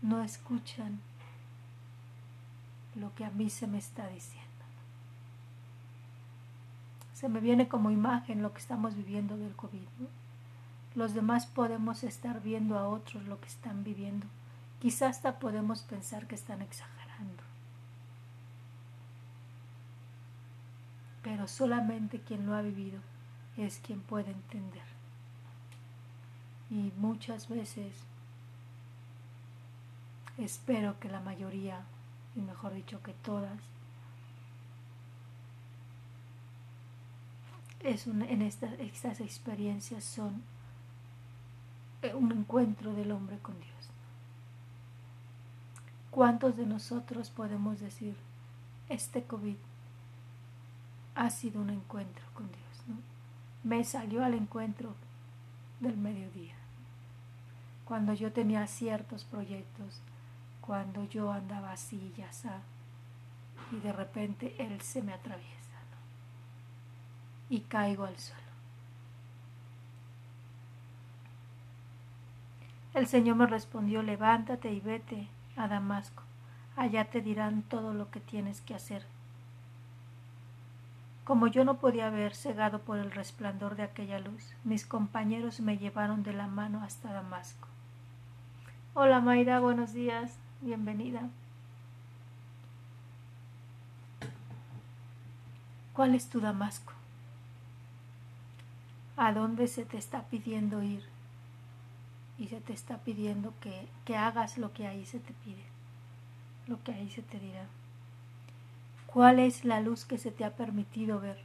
no 0.02 0.22
escuchan 0.22 1.00
lo 2.94 3.14
que 3.14 3.24
a 3.24 3.30
mí 3.30 3.50
se 3.50 3.66
me 3.66 3.78
está 3.78 4.08
diciendo. 4.08 4.48
Se 7.12 7.28
me 7.28 7.40
viene 7.40 7.68
como 7.68 7.90
imagen 7.90 8.42
lo 8.42 8.52
que 8.52 8.60
estamos 8.60 8.94
viviendo 8.94 9.36
del 9.36 9.54
COVID. 9.54 9.86
Los 10.94 11.14
demás 11.14 11.46
podemos 11.46 12.02
estar 12.02 12.42
viendo 12.42 12.78
a 12.78 12.88
otros 12.88 13.24
lo 13.24 13.40
que 13.40 13.48
están 13.48 13.84
viviendo. 13.84 14.26
Quizás 14.80 15.16
hasta 15.16 15.38
podemos 15.38 15.82
pensar 15.82 16.26
que 16.26 16.34
están 16.34 16.62
exagerando. 16.62 17.42
Pero 21.22 21.46
solamente 21.46 22.20
quien 22.20 22.46
lo 22.46 22.54
ha 22.54 22.62
vivido 22.62 23.00
es 23.56 23.78
quien 23.78 24.00
puede 24.00 24.30
entender. 24.30 24.82
Y 26.70 26.92
muchas 26.96 27.48
veces 27.48 27.94
espero 30.38 30.98
que 30.98 31.08
la 31.08 31.20
mayoría 31.20 31.82
y 32.34 32.40
mejor 32.40 32.74
dicho 32.74 33.02
que 33.02 33.12
todas, 33.12 33.58
es 37.80 38.06
en 38.06 38.42
estas 38.42 39.20
experiencias 39.20 40.04
son 40.04 40.42
un 42.14 42.32
encuentro 42.32 42.94
del 42.94 43.12
hombre 43.12 43.38
con 43.38 43.58
Dios. 43.58 43.90
¿Cuántos 46.10 46.56
de 46.56 46.66
nosotros 46.66 47.30
podemos 47.30 47.80
decir, 47.80 48.16
este 48.88 49.22
COVID 49.22 49.56
ha 51.14 51.30
sido 51.30 51.60
un 51.60 51.70
encuentro 51.70 52.24
con 52.34 52.46
Dios? 52.46 52.98
Me 53.62 53.84
salió 53.84 54.24
al 54.24 54.34
encuentro 54.34 54.94
del 55.80 55.96
mediodía, 55.96 56.54
cuando 57.84 58.14
yo 58.14 58.32
tenía 58.32 58.66
ciertos 58.66 59.24
proyectos 59.24 60.00
cuando 60.70 61.04
yo 61.08 61.32
andaba 61.32 61.72
así, 61.72 62.12
ya 62.16 62.32
sabes, 62.32 62.62
y 63.72 63.76
de 63.80 63.92
repente 63.92 64.54
él 64.58 64.80
se 64.80 65.02
me 65.02 65.12
atraviesa 65.12 65.50
y 67.48 67.62
caigo 67.62 68.04
al 68.04 68.16
suelo. 68.16 68.39
El 72.94 73.06
Señor 73.06 73.36
me 73.36 73.46
respondió, 73.46 74.02
levántate 74.02 74.72
y 74.72 74.80
vete 74.80 75.28
a 75.56 75.68
Damasco, 75.68 76.22
allá 76.76 77.04
te 77.04 77.20
dirán 77.20 77.62
todo 77.62 77.94
lo 77.94 78.10
que 78.10 78.20
tienes 78.20 78.60
que 78.60 78.74
hacer. 78.74 79.04
Como 81.24 81.46
yo 81.46 81.64
no 81.64 81.76
podía 81.76 82.10
ver, 82.10 82.34
cegado 82.34 82.80
por 82.80 82.98
el 82.98 83.12
resplandor 83.12 83.76
de 83.76 83.84
aquella 83.84 84.18
luz, 84.18 84.54
mis 84.64 84.84
compañeros 84.84 85.60
me 85.60 85.78
llevaron 85.78 86.22
de 86.24 86.32
la 86.32 86.48
mano 86.48 86.82
hasta 86.82 87.12
Damasco. 87.12 87.68
Hola 88.94 89.20
Mayra, 89.20 89.60
buenos 89.60 89.92
días 89.92 90.36
bienvenida. 90.60 91.28
¿Cuál 95.92 96.14
es 96.14 96.28
tu 96.28 96.40
Damasco? 96.40 96.92
¿A 99.16 99.32
dónde 99.32 99.68
se 99.68 99.84
te 99.84 99.98
está 99.98 100.22
pidiendo 100.24 100.82
ir? 100.82 101.04
Y 102.40 102.48
se 102.48 102.60
te 102.60 102.72
está 102.72 102.98
pidiendo 102.98 103.54
que, 103.60 103.86
que 104.04 104.16
hagas 104.16 104.58
lo 104.58 104.72
que 104.72 104.88
ahí 104.88 105.06
se 105.06 105.20
te 105.20 105.32
pide, 105.44 105.62
lo 106.66 106.82
que 106.82 106.92
ahí 106.92 107.08
se 107.08 107.22
te 107.22 107.38
dirá. 107.38 107.66
¿Cuál 109.06 109.38
es 109.38 109.64
la 109.64 109.80
luz 109.80 110.04
que 110.04 110.18
se 110.18 110.32
te 110.32 110.44
ha 110.44 110.56
permitido 110.56 111.20
ver 111.20 111.38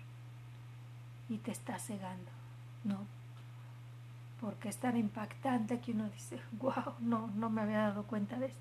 y 1.29 1.37
te 1.37 1.51
está 1.51 1.77
cegando? 1.77 2.31
No, 2.83 2.99
porque 4.39 4.69
es 4.69 4.77
tan 4.77 4.95
impactante 4.97 5.79
que 5.79 5.91
uno 5.91 6.09
dice, 6.09 6.39
wow, 6.53 6.93
no, 6.99 7.27
no 7.35 7.49
me 7.49 7.61
había 7.61 7.79
dado 7.79 8.03
cuenta 8.03 8.39
de 8.39 8.47
esto. 8.47 8.59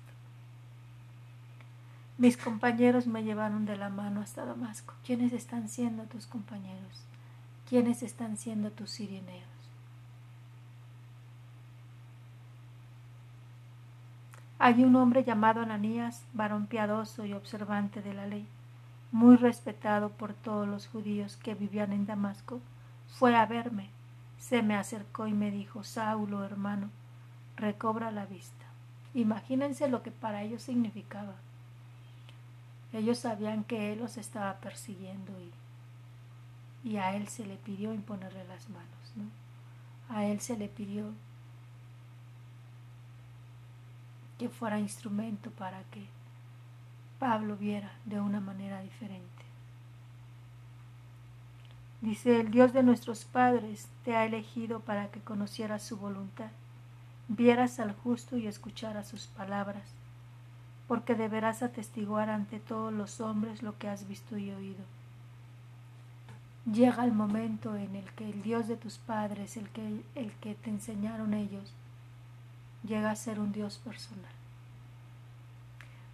Mis 2.17 2.37
compañeros 2.37 3.07
me 3.07 3.23
llevaron 3.23 3.65
de 3.65 3.75
la 3.75 3.89
mano 3.89 4.21
hasta 4.21 4.45
Damasco. 4.45 4.93
¿Quiénes 5.05 5.33
están 5.33 5.67
siendo 5.67 6.03
tus 6.03 6.27
compañeros? 6.27 7.03
¿Quiénes 7.69 8.03
están 8.03 8.37
siendo 8.37 8.71
tus 8.71 8.89
sirineos? 8.89 9.54
Hay 14.65 14.83
un 14.83 14.95
hombre 14.95 15.23
llamado 15.23 15.61
Ananías, 15.61 16.25
varón 16.33 16.65
piadoso 16.65 17.23
y 17.23 17.33
observante 17.33 18.01
de 18.01 18.15
la 18.15 18.25
ley, 18.25 18.47
muy 19.11 19.35
respetado 19.35 20.09
por 20.09 20.33
todos 20.33 20.67
los 20.67 20.87
judíos 20.87 21.37
que 21.37 21.53
vivían 21.53 21.93
en 21.93 22.07
Damasco. 22.07 22.59
Fue 23.07 23.35
a 23.35 23.45
verme, 23.45 23.91
se 24.39 24.63
me 24.63 24.75
acercó 24.75 25.27
y 25.27 25.33
me 25.33 25.51
dijo, 25.51 25.83
Saulo, 25.83 26.43
hermano, 26.43 26.89
recobra 27.57 28.09
la 28.09 28.25
vista. 28.25 28.65
Imagínense 29.13 29.87
lo 29.87 30.01
que 30.01 30.09
para 30.09 30.41
ellos 30.41 30.63
significaba. 30.63 31.35
Ellos 32.91 33.19
sabían 33.19 33.65
que 33.65 33.93
Él 33.93 33.99
los 33.99 34.17
estaba 34.17 34.55
persiguiendo 34.55 35.31
y, 36.83 36.89
y 36.89 36.97
a 36.97 37.15
Él 37.15 37.27
se 37.27 37.45
le 37.45 37.57
pidió 37.57 37.93
imponerle 37.93 38.43
las 38.45 38.67
manos, 38.69 39.13
¿no? 39.15 40.15
A 40.15 40.25
Él 40.25 40.39
se 40.39 40.57
le 40.57 40.69
pidió 40.69 41.13
que 44.37 44.49
fuera 44.49 44.79
instrumento 44.79 45.51
para 45.51 45.83
que 45.91 46.05
Pablo 47.19 47.55
viera 47.57 47.91
de 48.05 48.19
una 48.19 48.39
manera 48.39 48.81
diferente. 48.81 49.25
Dice, 52.01 52.39
el 52.39 52.51
Dios 52.51 52.73
de 52.73 52.83
nuestros 52.83 53.25
padres 53.25 53.87
te 54.03 54.15
ha 54.15 54.25
elegido 54.25 54.81
para 54.81 55.07
que 55.09 55.21
conocieras 55.21 55.81
su 55.81 55.97
voluntad, 55.97 56.51
vieras 57.27 57.79
al 57.79 57.93
justo 57.93 58.37
y 58.37 58.47
escucharas 58.47 59.07
sus 59.07 59.27
palabras 59.27 59.83
porque 60.87 61.15
deberás 61.15 61.63
atestiguar 61.63 62.29
ante 62.29 62.59
todos 62.59 62.93
los 62.93 63.19
hombres 63.21 63.63
lo 63.63 63.77
que 63.77 63.89
has 63.89 64.07
visto 64.07 64.37
y 64.37 64.51
oído. 64.51 64.83
Llega 66.71 67.03
el 67.03 67.11
momento 67.11 67.75
en 67.75 67.95
el 67.95 68.05
que 68.13 68.29
el 68.29 68.41
Dios 68.41 68.67
de 68.67 68.75
tus 68.75 68.97
padres, 68.97 69.57
el 69.57 69.69
que, 69.69 70.01
el 70.15 70.31
que 70.33 70.55
te 70.55 70.69
enseñaron 70.69 71.33
ellos, 71.33 71.73
llega 72.85 73.11
a 73.11 73.15
ser 73.15 73.39
un 73.39 73.51
Dios 73.51 73.77
personal, 73.79 74.31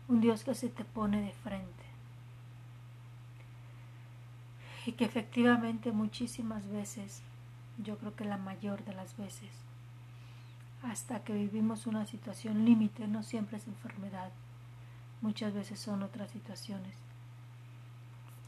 un 0.08 0.22
Dios 0.22 0.44
que 0.44 0.56
se 0.56 0.70
te 0.70 0.84
pone 0.84 1.22
de 1.22 1.32
frente 1.32 1.82
y 4.86 4.94
que 4.94 5.06
efectivamente 5.06 5.92
muchísimas 5.92 6.68
veces, 6.70 7.22
yo 7.78 7.98
creo 7.98 8.16
que 8.16 8.26
la 8.26 8.38
mayor 8.38 8.84
de 8.84 8.94
las 8.94 9.16
veces, 9.18 9.50
hasta 10.84 11.24
que 11.24 11.34
vivimos 11.34 11.86
una 11.86 12.06
situación 12.06 12.66
límite, 12.66 13.08
no 13.08 13.22
siempre 13.22 13.58
es 13.58 13.68
enfermedad, 13.68 14.32
muchas 15.22 15.54
veces 15.54 15.80
son 15.80 16.02
otras 16.02 16.32
situaciones. 16.32 16.96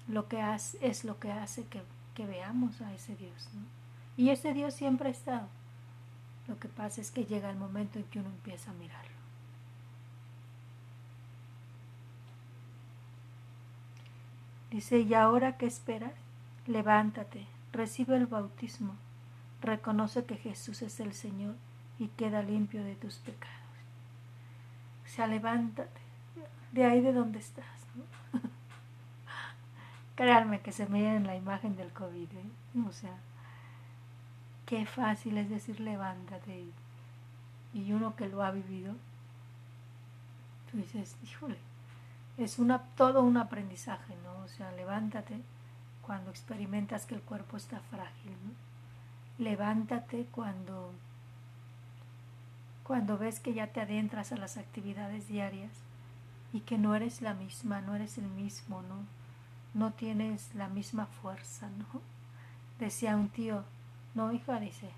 Lo 0.07 0.27
que 0.27 0.41
hace, 0.41 0.77
es 0.81 1.05
lo 1.05 1.19
que 1.19 1.31
hace 1.31 1.65
que, 1.67 1.81
que 2.15 2.25
veamos 2.25 2.81
a 2.81 2.93
ese 2.93 3.15
Dios. 3.15 3.49
Y 4.17 4.29
ese 4.29 4.53
Dios 4.53 4.73
siempre 4.73 5.09
ha 5.09 5.11
estado. 5.11 5.47
Lo 6.47 6.59
que 6.59 6.67
pasa 6.67 7.01
es 7.01 7.11
que 7.11 7.25
llega 7.25 7.49
el 7.49 7.57
momento 7.57 7.99
en 7.99 8.05
que 8.05 8.19
uno 8.19 8.29
empieza 8.29 8.71
a 8.71 8.73
mirarlo. 8.73 9.11
Dice, 14.71 14.99
¿y 14.99 15.13
ahora 15.13 15.57
qué 15.57 15.67
esperas? 15.67 16.13
Levántate, 16.65 17.45
recibe 17.71 18.15
el 18.15 18.25
bautismo, 18.25 18.95
reconoce 19.61 20.25
que 20.25 20.35
Jesús 20.35 20.81
es 20.81 20.99
el 20.99 21.13
Señor 21.13 21.55
y 21.99 22.07
queda 22.07 22.41
limpio 22.41 22.83
de 22.83 22.95
tus 22.95 23.17
pecados. 23.17 23.53
O 25.05 25.07
sea, 25.07 25.27
levántate, 25.27 26.01
de 26.71 26.85
ahí 26.85 27.01
de 27.01 27.13
donde 27.13 27.39
estás. 27.39 27.65
créanme 30.15 30.61
que 30.61 30.71
se 30.71 30.87
miren 30.87 31.15
en 31.17 31.27
la 31.27 31.35
imagen 31.35 31.75
del 31.75 31.91
COVID, 31.91 32.31
¿eh? 32.31 32.51
o 32.87 32.91
sea, 32.91 33.15
qué 34.65 34.85
fácil 34.85 35.37
es 35.37 35.49
decir 35.49 35.79
levántate 35.79 36.65
y, 37.73 37.91
uno 37.91 38.15
que 38.15 38.27
lo 38.27 38.43
ha 38.43 38.51
vivido, 38.51 38.93
tú 40.69 40.77
dices, 40.77 41.15
híjole, 41.23 41.57
es 42.37 42.59
una, 42.59 42.79
todo 42.95 43.23
un 43.23 43.37
aprendizaje, 43.37 44.15
¿no? 44.23 44.43
O 44.43 44.47
sea, 44.47 44.71
levántate 44.73 45.41
cuando 46.03 46.29
experimentas 46.29 47.05
que 47.05 47.15
el 47.15 47.21
cuerpo 47.21 47.57
está 47.57 47.79
frágil, 47.79 48.31
¿no? 48.31 49.43
Levántate 49.43 50.27
cuando, 50.31 50.91
cuando 52.83 53.17
ves 53.17 53.39
que 53.39 53.55
ya 53.55 53.67
te 53.67 53.81
adentras 53.81 54.31
a 54.31 54.37
las 54.37 54.57
actividades 54.57 55.27
diarias 55.27 55.71
y 56.53 56.59
que 56.59 56.77
no 56.77 56.93
eres 56.93 57.21
la 57.21 57.33
misma, 57.33 57.81
no 57.81 57.95
eres 57.95 58.19
el 58.19 58.27
mismo, 58.27 58.83
¿no? 58.83 58.97
No 59.73 59.91
tienes 59.93 60.53
la 60.53 60.67
misma 60.67 61.07
fuerza, 61.07 61.67
¿no? 61.79 62.01
Decía 62.79 63.15
un 63.15 63.29
tío, 63.29 63.63
no, 64.15 64.31
hija, 64.31 64.59
dice, 64.59 64.89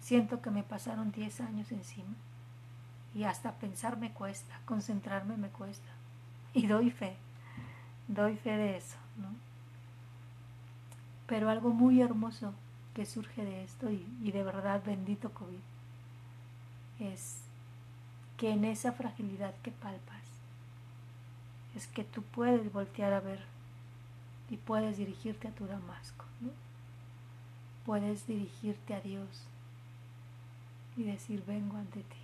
siento 0.00 0.42
que 0.42 0.50
me 0.50 0.62
pasaron 0.62 1.12
10 1.12 1.40
años 1.40 1.72
encima 1.72 2.14
y 3.14 3.24
hasta 3.24 3.52
pensar 3.52 3.96
me 3.96 4.12
cuesta, 4.12 4.60
concentrarme 4.64 5.36
me 5.36 5.48
cuesta. 5.48 5.88
Y 6.54 6.66
doy 6.66 6.90
fe, 6.90 7.16
doy 8.06 8.36
fe 8.36 8.56
de 8.56 8.76
eso, 8.76 8.96
¿no? 9.16 9.28
Pero 11.26 11.50
algo 11.50 11.70
muy 11.70 12.00
hermoso 12.00 12.54
que 12.94 13.06
surge 13.06 13.44
de 13.44 13.64
esto 13.64 13.90
y, 13.90 14.30
de 14.30 14.42
verdad 14.42 14.82
bendito 14.84 15.30
COVID 15.32 15.60
es 17.00 17.42
que 18.36 18.50
en 18.50 18.64
esa 18.64 18.92
fragilidad 18.92 19.54
que 19.62 19.70
palpas 19.70 20.22
es 21.76 21.86
que 21.86 22.02
tú 22.02 22.22
puedes 22.22 22.72
voltear 22.72 23.12
a 23.12 23.20
ver 23.20 23.40
y 24.50 24.56
puedes 24.56 24.96
dirigirte 24.96 25.48
a 25.48 25.52
tu 25.52 25.66
Damasco, 25.66 26.24
¿no? 26.40 26.67
Puedes 27.88 28.26
dirigirte 28.26 28.92
a 28.92 29.00
Dios 29.00 29.46
y 30.94 31.04
decir, 31.04 31.42
vengo 31.46 31.78
ante 31.78 32.00
ti, 32.00 32.18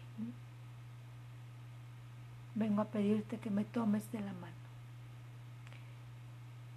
vengo 2.55 2.83
a 2.83 2.89
pedirte 2.89 3.39
que 3.39 3.49
me 3.49 3.65
tomes 3.65 4.13
de 4.13 4.21
la 4.21 4.35
mano, 4.35 4.53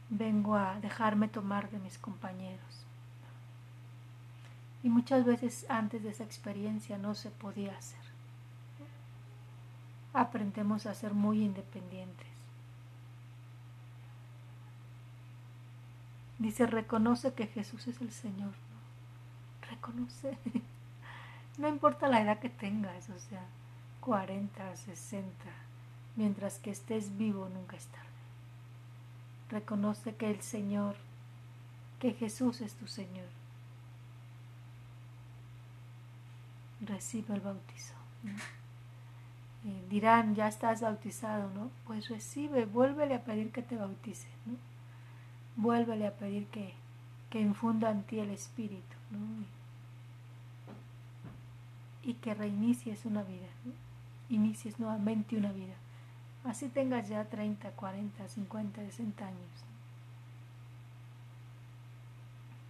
vengo 0.10 0.56
a 0.56 0.79
dejarme 0.79 1.27
tomar 1.27 1.70
de 1.70 1.79
mis 1.79 1.98
compañeros. 1.98 2.86
Y 4.84 4.88
muchas 4.88 5.25
veces 5.25 5.65
antes 5.67 6.01
de 6.03 6.12
esa 6.12 6.24
experiencia 6.24 6.98
no 6.98 7.13
se 7.13 7.29
podía 7.29 7.77
hacer. 7.77 8.00
Aprendemos 10.13 10.86
a 10.86 10.94
ser 10.94 11.13
muy 11.13 11.44
independientes 11.44 12.38
Dice, 16.39 16.67
reconoce 16.67 17.34
que 17.34 17.48
Jesús 17.48 17.88
es 17.88 18.00
el 18.00 18.12
Señor. 18.12 18.53
¿No? 19.81 19.88
Reconoce. 19.88 20.38
No 21.57 21.67
importa 21.67 22.07
la 22.07 22.22
edad 22.22 22.38
que 22.38 22.50
tengas, 22.50 23.10
o 23.10 23.17
sea, 23.17 23.43
40, 24.01 24.75
60, 24.75 25.27
mientras 26.15 26.60
que 26.60 26.69
estés 26.69 27.17
vivo 27.17 27.50
nunca 27.50 27.75
es 27.75 27.88
tarde. 27.88 28.05
Reconoce 29.50 30.13
que 30.13 30.29
el 30.29 30.39
Señor, 30.43 30.96
que 32.00 32.13
Jesús 32.13 32.62
es 32.62 32.75
tu 32.75 32.86
Señor. 32.86 33.25
Recibe 36.81 37.34
el 37.34 37.41
bautizo. 37.41 37.96
dirán, 39.89 40.36
ya 40.36 40.48
estás 40.48 40.81
bautizado, 40.81 41.50
¿no? 41.55 41.72
Pues 41.88 42.07
recibe, 42.07 42.65
vuélvele 42.65 43.15
a 43.15 43.24
pedir 43.24 43.51
que 43.51 43.63
te 43.63 43.77
bautice, 43.77 44.27
¿no? 44.46 44.57
vuélvele 45.57 46.05
a 46.07 46.15
pedir 46.15 46.46
que, 46.48 46.74
que 47.29 47.41
infunda 47.41 47.89
en 47.91 48.03
ti 48.03 48.19
el 48.19 48.29
Espíritu 48.29 48.96
¿no? 49.12 49.56
Y 52.08 52.15
que 52.15 52.34
reinicies 52.34 53.06
una 53.06 53.22
vida, 53.22 53.46
inicies 54.30 54.80
nuevamente 54.80 55.38
una 55.38 55.52
vida. 55.52 55.76
Así 56.43 56.70
tengas 56.70 57.08
ya 57.08 57.26
30, 57.26 57.70
40, 57.70 58.28
50, 58.28 58.82
60 58.82 59.28
años. 59.28 59.38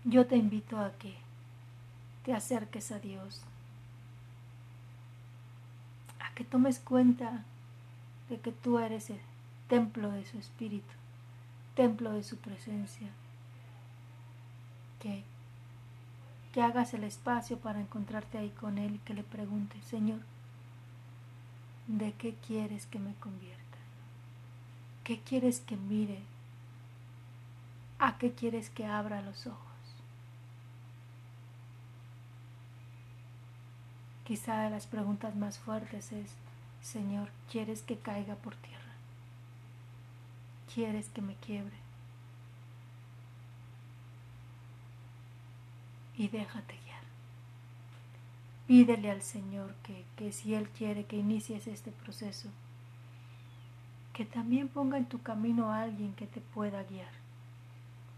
Yo 0.03 0.27
te 0.27 0.35
invito 0.35 0.77
a 0.77 0.91
que 0.97 1.15
te 2.25 2.33
acerques 2.33 2.91
a 2.91 2.99
Dios, 2.99 3.41
a 6.19 6.33
que 6.33 6.43
tomes 6.43 6.79
cuenta 6.79 7.45
de 8.29 8.41
que 8.41 8.51
tú 8.51 8.79
eres 8.79 9.09
el 9.09 9.19
templo 9.69 10.11
de 10.11 10.25
su 10.25 10.37
Espíritu 10.37 10.97
templo 11.77 12.11
de 12.11 12.23
su 12.23 12.37
presencia. 12.37 13.07
Que, 14.99 15.23
que 16.57 16.63
hagas 16.63 16.95
el 16.95 17.03
espacio 17.03 17.59
para 17.59 17.79
encontrarte 17.79 18.39
ahí 18.39 18.49
con 18.49 18.79
Él 18.79 18.95
y 18.95 18.97
que 18.97 19.13
le 19.13 19.21
preguntes, 19.21 19.85
Señor, 19.85 20.21
¿de 21.85 22.13
qué 22.13 22.33
quieres 22.47 22.87
que 22.87 22.97
me 22.97 23.13
convierta? 23.13 23.77
¿Qué 25.03 25.19
quieres 25.19 25.59
que 25.59 25.77
mire? 25.77 26.19
¿A 27.99 28.17
qué 28.17 28.31
quieres 28.31 28.71
que 28.71 28.87
abra 28.87 29.21
los 29.21 29.45
ojos? 29.45 29.59
Quizá 34.25 34.61
de 34.61 34.71
las 34.71 34.87
preguntas 34.87 35.35
más 35.35 35.59
fuertes 35.59 36.11
es, 36.11 36.31
Señor, 36.81 37.29
¿quieres 37.51 37.83
que 37.83 37.99
caiga 37.99 38.33
por 38.33 38.55
tierra? 38.55 38.93
quieres 40.73 41.07
que 41.09 41.21
me 41.21 41.35
quiebre. 41.35 41.86
Y 46.17 46.27
déjate 46.29 46.73
guiar. 46.73 47.03
Pídele 48.65 49.11
al 49.11 49.21
Señor 49.21 49.73
que, 49.83 50.03
que 50.17 50.31
si 50.31 50.55
Él 50.55 50.67
quiere 50.69 51.05
que 51.05 51.17
inicies 51.17 51.67
este 51.67 51.91
proceso, 51.91 52.49
que 54.17 54.25
también 54.25 54.67
ponga 54.67 54.97
en 54.97 55.05
tu 55.05 55.21
camino 55.21 55.71
a 55.71 55.81
alguien 55.81 56.13
que 56.15 56.25
te 56.25 56.41
pueda 56.41 56.83
guiar. 56.83 57.11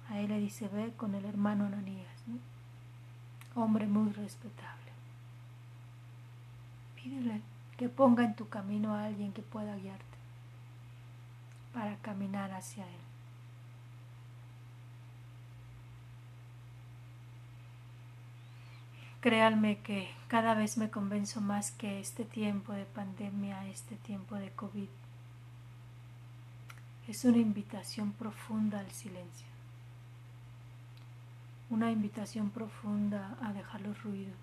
A 0.10 0.18
él 0.18 0.30
le 0.30 0.40
dice, 0.40 0.70
ve 0.70 0.94
con 0.96 1.14
el 1.14 1.26
hermano 1.26 1.66
Ananías, 1.66 2.08
hombre 3.54 3.86
muy 3.86 4.12
respetable. 4.14 4.92
Pídele 6.96 7.42
que 7.78 7.90
ponga 7.90 8.24
en 8.24 8.34
tu 8.34 8.48
camino 8.48 8.94
a 8.94 9.06
alguien 9.06 9.34
que 9.34 9.42
pueda 9.42 9.76
guiarte 9.76 10.06
para 11.74 11.98
caminar 11.98 12.52
hacia 12.52 12.86
Él. 12.86 13.09
Créanme 19.22 19.80
que 19.80 20.10
cada 20.30 20.54
vez 20.54 20.78
me 20.78 20.90
convenzo 20.90 21.42
más 21.42 21.72
que 21.72 22.00
este 22.00 22.24
tiempo 22.24 22.72
de 22.72 22.86
pandemia, 22.86 23.68
este 23.68 23.96
tiempo 23.98 24.36
de 24.36 24.50
COVID, 24.52 24.88
es 27.10 27.26
una 27.26 27.40
invitación 27.40 28.14
profunda 28.14 28.80
al 28.80 28.90
silencio, 28.92 29.48
una 31.70 31.92
invitación 31.92 32.50
profunda 32.50 33.36
a 33.42 33.52
dejar 33.52 33.82
los 33.82 34.02
ruidos, 34.04 34.38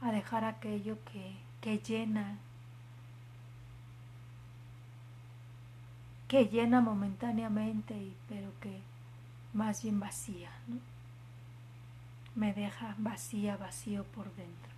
a 0.00 0.10
dejar 0.10 0.44
aquello 0.44 0.96
que, 1.12 1.34
que 1.60 1.78
llena 1.78 2.38
que 6.28 6.44
llena 6.44 6.80
momentáneamente, 6.82 8.12
pero 8.28 8.50
que 8.60 8.80
más 9.54 9.82
bien 9.82 9.98
vacía, 9.98 10.50
¿no? 10.68 10.97
Me 12.38 12.52
deja 12.52 12.94
vacía, 12.98 13.56
vacío 13.56 14.04
por 14.04 14.26
dentro. 14.36 14.70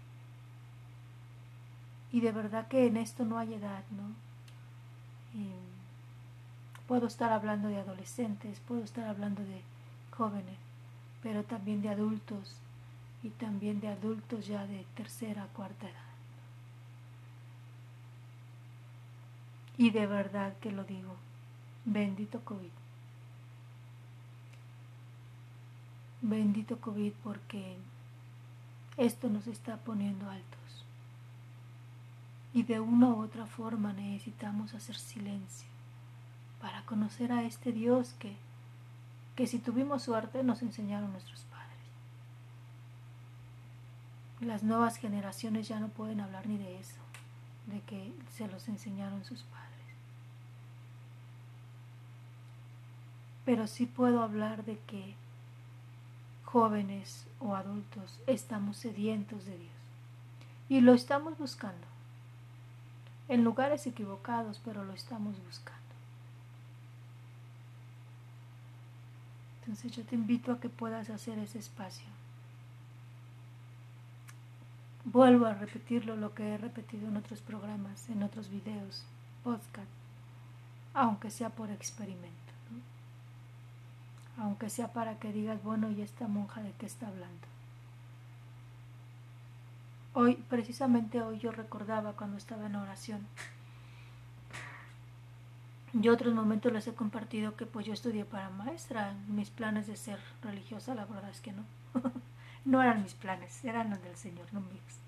Y 2.10 2.20
de 2.22 2.32
verdad 2.32 2.68
que 2.68 2.86
en 2.86 2.96
esto 2.96 3.26
no 3.26 3.38
hay 3.38 3.52
edad, 3.52 3.84
¿no? 3.90 4.30
puedo 6.88 7.06
estar 7.06 7.30
hablando 7.30 7.68
de 7.68 7.78
adolescentes, 7.78 8.58
puedo 8.66 8.82
estar 8.82 9.04
hablando 9.04 9.42
de 9.42 9.60
jóvenes, 10.10 10.58
pero 11.22 11.44
también 11.44 11.82
de 11.82 11.90
adultos 11.90 12.56
y 13.22 13.28
también 13.28 13.78
de 13.80 13.88
adultos 13.88 14.48
ya 14.48 14.66
de 14.66 14.84
tercera, 14.96 15.46
cuarta 15.52 15.86
edad. 15.86 16.10
Y 19.76 19.90
de 19.90 20.06
verdad 20.06 20.54
que 20.60 20.72
lo 20.72 20.82
digo, 20.82 21.14
Bendito 21.84 22.40
COVID. 22.44 22.79
Bendito 26.22 26.80
COVID 26.80 27.12
porque 27.24 27.76
esto 28.96 29.28
nos 29.28 29.46
está 29.46 29.76
poniendo 29.78 30.28
altos. 30.28 30.84
Y 32.52 32.64
de 32.64 32.80
una 32.80 33.08
u 33.08 33.22
otra 33.22 33.46
forma 33.46 33.92
necesitamos 33.92 34.74
hacer 34.74 34.96
silencio 34.96 35.68
para 36.60 36.82
conocer 36.82 37.32
a 37.32 37.44
este 37.44 37.72
Dios 37.72 38.14
que, 38.18 38.36
que 39.36 39.46
si 39.46 39.58
tuvimos 39.58 40.02
suerte 40.02 40.42
nos 40.42 40.62
enseñaron 40.62 41.12
nuestros 41.12 41.40
padres. 41.42 41.68
Las 44.40 44.62
nuevas 44.62 44.96
generaciones 44.96 45.68
ya 45.68 45.80
no 45.80 45.88
pueden 45.88 46.20
hablar 46.20 46.46
ni 46.46 46.58
de 46.58 46.78
eso, 46.78 47.00
de 47.66 47.80
que 47.82 48.12
se 48.36 48.48
los 48.48 48.68
enseñaron 48.68 49.24
sus 49.24 49.42
padres. 49.44 49.60
pero 53.50 53.66
sí 53.66 53.84
puedo 53.84 54.22
hablar 54.22 54.64
de 54.64 54.78
que 54.86 55.16
jóvenes 56.52 57.26
o 57.38 57.54
adultos 57.54 58.18
estamos 58.26 58.76
sedientos 58.76 59.44
de 59.44 59.56
Dios 59.56 59.72
y 60.68 60.80
lo 60.80 60.94
estamos 60.94 61.38
buscando 61.38 61.86
en 63.28 63.44
lugares 63.44 63.86
equivocados, 63.86 64.60
pero 64.64 64.84
lo 64.84 64.92
estamos 64.92 65.36
buscando. 65.46 65.80
Entonces 69.60 69.92
yo 69.92 70.02
te 70.04 70.16
invito 70.16 70.50
a 70.50 70.58
que 70.58 70.68
puedas 70.68 71.10
hacer 71.10 71.38
ese 71.38 71.60
espacio. 71.60 72.06
Vuelvo 75.04 75.46
a 75.46 75.54
repetirlo 75.54 76.16
lo 76.16 76.34
que 76.34 76.54
he 76.54 76.58
repetido 76.58 77.06
en 77.06 77.16
otros 77.16 77.40
programas, 77.40 78.08
en 78.08 78.24
otros 78.24 78.48
videos, 78.48 79.04
podcast, 79.44 79.88
aunque 80.92 81.30
sea 81.30 81.50
por 81.50 81.70
experimento, 81.70 82.49
aunque 84.40 84.70
sea 84.70 84.92
para 84.92 85.18
que 85.18 85.32
digas, 85.32 85.62
bueno, 85.62 85.90
¿y 85.90 86.02
esta 86.02 86.26
monja 86.26 86.62
de 86.62 86.72
qué 86.72 86.86
está 86.86 87.08
hablando? 87.08 87.46
Hoy, 90.14 90.34
precisamente 90.48 91.22
hoy 91.22 91.38
yo 91.38 91.52
recordaba 91.52 92.14
cuando 92.14 92.36
estaba 92.36 92.66
en 92.66 92.74
oración 92.74 93.26
yo 95.92 96.12
otros 96.12 96.32
momentos 96.32 96.72
les 96.72 96.86
he 96.86 96.94
compartido 96.94 97.56
que 97.56 97.66
pues 97.66 97.84
yo 97.84 97.92
estudié 97.92 98.24
para 98.24 98.48
maestra. 98.50 99.14
Mis 99.26 99.50
planes 99.50 99.88
de 99.88 99.96
ser 99.96 100.20
religiosa, 100.42 100.94
la 100.94 101.04
verdad 101.04 101.30
es 101.30 101.40
que 101.40 101.52
no. 101.52 101.64
no 102.64 102.80
eran 102.80 103.02
mis 103.02 103.14
planes, 103.14 103.64
eran 103.64 103.90
los 103.90 104.02
del 104.02 104.14
Señor, 104.16 104.46
no 104.52 104.60
míos. 104.60 105.00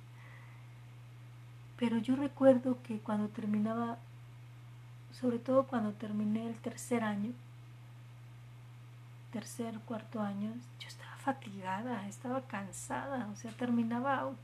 Pero 1.79 1.99
yo 1.99 2.17
recuerdo 2.17 2.79
que 2.83 2.99
cuando 2.99 3.29
terminaba, 3.29 3.99
sobre 5.13 5.39
todo 5.39 5.65
cuando 5.65 5.93
terminé 5.93 6.49
el 6.49 6.57
tercer 6.57 7.05
año, 7.05 7.33
tercer, 9.33 9.79
cuarto 9.81 10.21
año, 10.21 10.53
yo 10.79 10.89
estaba 10.89 11.17
fatigada, 11.17 12.07
estaba 12.09 12.43
cansada, 12.43 13.29
o 13.33 13.37
sea, 13.37 13.53
terminaba 13.53 14.21
out. 14.21 14.39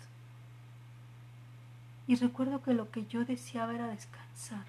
Y 2.06 2.16
recuerdo 2.16 2.62
que 2.62 2.72
lo 2.72 2.90
que 2.90 3.06
yo 3.06 3.24
deseaba 3.24 3.74
era 3.74 3.86
descansar 3.86 4.64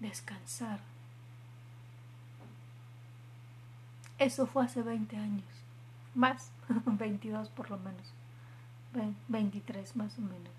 descansar. 0.00 0.80
Eso 4.18 4.46
fue 4.46 4.64
hace 4.64 4.82
20 4.82 5.16
años, 5.16 5.44
más, 6.14 6.50
22 6.86 7.50
por 7.50 7.70
lo 7.70 7.78
menos, 7.78 8.12
23 9.28 9.96
más 9.96 10.18
o 10.18 10.22
menos. 10.22 10.52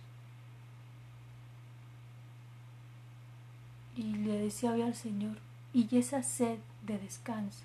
Y 3.96 4.04
le 4.04 4.34
decía 4.34 4.72
hoy 4.72 4.84
al 4.84 4.94
Señor, 4.94 5.38
y 5.74 5.98
esa 5.98 6.22
sed 6.22 6.60
de 6.88 6.97
descanso, 6.97 7.63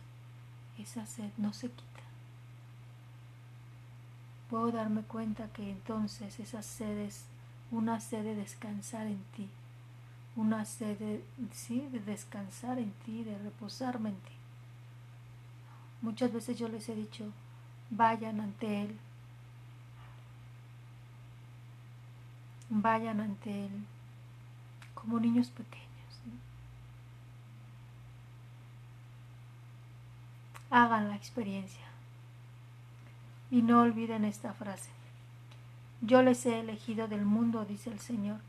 esa 0.79 1.07
sed 1.07 1.31
no 1.39 1.55
se 1.55 1.71
quita. 1.71 2.03
Puedo 4.51 4.71
darme 4.71 5.03
cuenta 5.03 5.49
que 5.49 5.71
entonces 5.71 6.39
esa 6.39 6.63
sed 6.63 6.99
es 6.99 7.25
una 7.71 8.01
sed 8.01 8.25
de 8.25 8.35
descansar 8.35 9.07
en 9.07 9.23
ti 9.35 9.49
una 10.37 10.65
sed 10.65 10.99
de, 10.99 11.25
sí, 11.53 11.87
de 11.93 12.01
descansar 12.01 12.79
en 12.79 12.93
ti, 13.05 13.25
de 13.25 13.37
reposarme 13.39 14.11
en 14.11 14.17
ti. 14.17 14.33
Muchas 16.01 16.33
veces 16.33 16.59
yo 16.59 16.69
les 16.69 16.89
he 16.89 16.95
dicho, 16.95 17.31
vayan 17.91 18.41
ante 18.41 18.83
Él, 18.83 18.99
vayan 22.71 23.21
ante 23.21 23.67
Él 23.67 23.85
como 24.95 25.21
niños 25.21 25.51
pequeños. 25.51 25.89
Hagan 30.73 31.09
la 31.09 31.15
experiencia. 31.15 31.87
Y 33.53 33.63
no 33.63 33.83
olviden 33.83 34.25
esta 34.25 34.53
frase. 34.53 34.91
Yo 36.01 36.23
les 36.23 36.45
he 36.47 36.59
elegido 36.59 37.07
del 37.07 37.25
mundo, 37.25 37.65
dice 37.65 37.91
el 37.91 38.01
Señor 38.01 38.41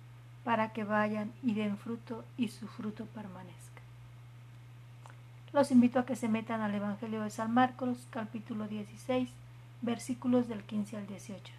para 0.44 0.74
que 0.74 0.84
vayan 0.84 1.32
y 1.42 1.54
den 1.54 1.78
fruto 1.78 2.24
y 2.38 2.50
su 2.50 2.68
fruto 2.68 3.06
permanezca. 3.06 3.82
Los 5.52 5.72
invito 5.72 6.00
a 6.00 6.06
que 6.06 6.16
se 6.16 6.28
metan 6.28 6.62
al 6.62 6.74
Evangelio 6.74 7.22
de 7.22 7.30
San 7.30 7.54
Marcos, 7.54 8.08
capítulo 8.10 8.68
16, 8.68 9.30
versículos 9.82 10.48
del 10.48 10.64
15 10.64 10.98
al 10.98 11.08
18. 11.08 11.54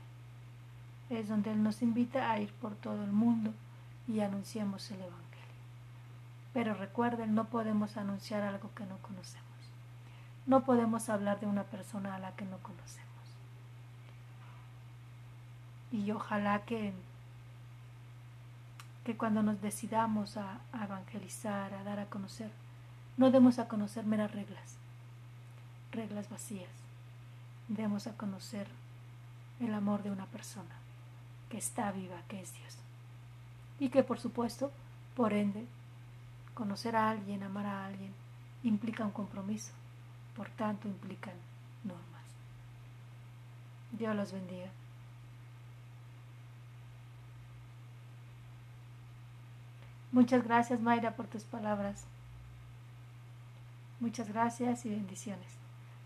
Es 1.11 1.29
donde 1.29 1.53
Él 1.53 1.62
nos 1.62 1.81
invita 1.83 2.31
a 2.31 2.40
ir 2.40 2.50
por 2.55 2.74
todo 2.74 3.05
el 3.05 3.12
mundo 3.12 3.53
y 4.09 4.20
anunciemos 4.20 4.90
el 4.90 4.98
Evangelio. 4.98 5.20
Pero 6.53 6.74
recuerden, 6.74 7.35
no 7.35 7.44
podemos 7.46 7.96
anunciar 7.96 8.42
algo 8.42 8.70
que 8.74 8.85
no 8.87 8.98
conocemos. 8.98 9.54
No 10.46 10.64
podemos 10.64 11.09
hablar 11.09 11.40
de 11.40 11.46
una 11.46 11.64
persona 11.64 12.14
a 12.14 12.18
la 12.18 12.33
que 12.37 12.44
no 12.44 12.59
conocemos. 12.59 13.04
Y 15.90 16.11
ojalá 16.11 16.64
que 16.64 16.92
que 19.04 19.16
cuando 19.16 19.42
nos 19.42 19.61
decidamos 19.61 20.38
a, 20.38 20.59
evangelizar, 20.83 21.74
a 21.74 21.85
dar 21.85 22.00
a 22.00 22.07
conocer, 22.07 22.50
no 23.18 23.30
demos 23.30 23.59
a 23.59 23.68
conocer 23.68 24.07
meras 24.07 24.33
reglas, 24.33 24.76
reglas 25.92 26.28
vacías. 26.30 26.70
Demos 27.68 28.07
a 28.07 28.16
conocer 28.16 28.66
el 29.61 29.72
amor 29.74 30.02
de 30.02 30.11
una 30.11 30.26
persona 30.26 30.74
que 31.50 31.59
está 31.59 31.92
viva, 31.92 32.16
que 32.28 32.40
es 32.40 32.52
Dios. 32.54 32.76
Y 33.78 33.90
que 33.90 34.02
por 34.02 34.18
supuesto, 34.18 34.72
por 35.14 35.35
ende, 35.35 35.66
conocer 36.54 36.96
a 36.96 37.11
alguien, 37.11 37.42
amar 37.42 37.66
a 37.66 37.87
alguien, 37.87 38.12
implica 38.62 39.04
un 39.04 39.12
compromiso. 39.12 39.72
Por 40.37 40.49
tanto, 40.51 40.88
implican 40.88 41.35
normas. 41.85 42.25
Dios 43.92 44.14
los 44.16 44.33
bendiga. 44.33 44.68
Muchas 50.12 50.44
gracias 50.44 50.81
Mayra 50.81 51.16
por 51.16 51.27
tus 51.27 51.42
palabras. 51.42 52.05
Muchas 53.99 54.29
gracias 54.29 54.87
y 54.87 54.90
bendiciones. 54.90 55.59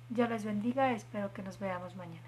Dios 0.09 0.31
les 0.31 0.45
bendiga, 0.45 0.93
espero 0.93 1.33
que 1.35 1.43
nos 1.43 1.59
veamos 1.59 1.95
mañana. 1.97 2.28